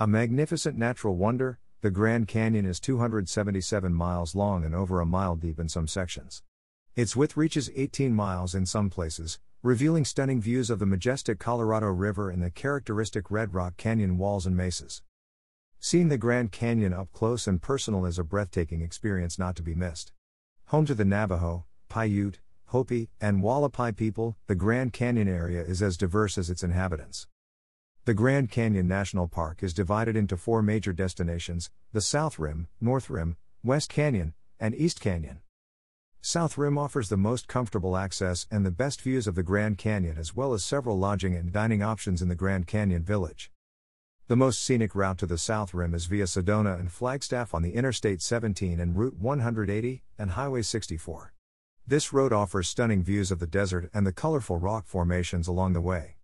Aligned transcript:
A 0.00 0.06
magnificent 0.06 0.78
natural 0.78 1.16
wonder, 1.16 1.58
the 1.80 1.90
Grand 1.90 2.28
Canyon 2.28 2.64
is 2.64 2.78
277 2.78 3.92
miles 3.92 4.36
long 4.36 4.64
and 4.64 4.72
over 4.72 5.00
a 5.00 5.06
mile 5.06 5.34
deep 5.34 5.58
in 5.58 5.68
some 5.68 5.88
sections. 5.88 6.44
Its 6.94 7.16
width 7.16 7.36
reaches 7.36 7.68
18 7.74 8.14
miles 8.14 8.54
in 8.54 8.64
some 8.64 8.90
places, 8.90 9.40
revealing 9.60 10.04
stunning 10.04 10.40
views 10.40 10.70
of 10.70 10.78
the 10.78 10.86
majestic 10.86 11.40
Colorado 11.40 11.88
River 11.88 12.30
and 12.30 12.40
the 12.40 12.48
characteristic 12.48 13.28
Red 13.28 13.54
Rock 13.54 13.76
Canyon 13.76 14.18
walls 14.18 14.46
and 14.46 14.56
mesas. 14.56 15.02
Seeing 15.80 16.10
the 16.10 16.16
Grand 16.16 16.52
Canyon 16.52 16.92
up 16.92 17.12
close 17.12 17.48
and 17.48 17.60
personal 17.60 18.06
is 18.06 18.20
a 18.20 18.24
breathtaking 18.24 18.82
experience 18.82 19.36
not 19.36 19.56
to 19.56 19.64
be 19.64 19.74
missed. 19.74 20.12
Home 20.66 20.86
to 20.86 20.94
the 20.94 21.04
Navajo, 21.04 21.66
Paiute, 21.88 22.38
Hopi, 22.66 23.10
and 23.20 23.42
Hualapai 23.42 23.96
people, 23.96 24.36
the 24.46 24.54
Grand 24.54 24.92
Canyon 24.92 25.26
area 25.26 25.60
is 25.60 25.82
as 25.82 25.96
diverse 25.96 26.38
as 26.38 26.50
its 26.50 26.62
inhabitants. 26.62 27.26
The 28.08 28.14
Grand 28.14 28.50
Canyon 28.50 28.88
National 28.88 29.28
Park 29.28 29.62
is 29.62 29.74
divided 29.74 30.16
into 30.16 30.38
four 30.38 30.62
major 30.62 30.94
destinations 30.94 31.68
the 31.92 32.00
South 32.00 32.38
Rim, 32.38 32.66
North 32.80 33.10
Rim, 33.10 33.36
West 33.62 33.90
Canyon, 33.90 34.32
and 34.58 34.74
East 34.74 34.98
Canyon. 34.98 35.40
South 36.22 36.56
Rim 36.56 36.78
offers 36.78 37.10
the 37.10 37.18
most 37.18 37.48
comfortable 37.48 37.98
access 37.98 38.46
and 38.50 38.64
the 38.64 38.70
best 38.70 39.02
views 39.02 39.26
of 39.26 39.34
the 39.34 39.42
Grand 39.42 39.76
Canyon, 39.76 40.16
as 40.16 40.34
well 40.34 40.54
as 40.54 40.64
several 40.64 40.98
lodging 40.98 41.34
and 41.34 41.52
dining 41.52 41.82
options 41.82 42.22
in 42.22 42.28
the 42.28 42.34
Grand 42.34 42.66
Canyon 42.66 43.02
Village. 43.02 43.52
The 44.26 44.36
most 44.36 44.64
scenic 44.64 44.94
route 44.94 45.18
to 45.18 45.26
the 45.26 45.36
South 45.36 45.74
Rim 45.74 45.92
is 45.92 46.06
via 46.06 46.24
Sedona 46.24 46.80
and 46.80 46.90
Flagstaff 46.90 47.52
on 47.52 47.60
the 47.60 47.74
Interstate 47.74 48.22
17 48.22 48.80
and 48.80 48.96
Route 48.96 49.18
180 49.18 50.02
and 50.18 50.30
Highway 50.30 50.62
64. 50.62 51.34
This 51.86 52.14
road 52.14 52.32
offers 52.32 52.70
stunning 52.70 53.02
views 53.02 53.30
of 53.30 53.38
the 53.38 53.46
desert 53.46 53.90
and 53.92 54.06
the 54.06 54.14
colorful 54.14 54.56
rock 54.56 54.86
formations 54.86 55.46
along 55.46 55.74
the 55.74 55.82
way. 55.82 56.17